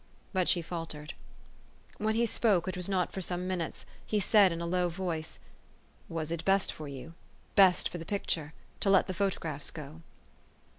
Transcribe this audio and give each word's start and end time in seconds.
But 0.33 0.49
she 0.49 0.63
faltered. 0.63 1.13
When 1.99 2.15
he 2.15 2.25
spoke, 2.25 2.65
which 2.65 2.75
was 2.75 2.89
not 2.89 3.11
for 3.13 3.21
some 3.21 3.47
minutes, 3.47 3.85
he 4.03 4.19
said 4.19 4.51
in 4.51 4.59
a 4.59 4.65
low 4.65 4.89
voice," 4.89 5.37
Was 6.09 6.31
it 6.31 6.43
best 6.43 6.73
for 6.73 6.87
you, 6.87 7.13
best 7.53 7.87
for 7.87 7.99
the 7.99 8.03
picture, 8.05 8.53
to 8.79 8.89
let 8.89 9.05
the 9.05 9.13
photographs 9.13 9.69
go? 9.69 10.01